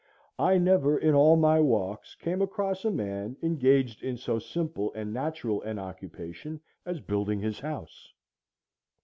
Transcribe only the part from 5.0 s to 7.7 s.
natural an occupation as building his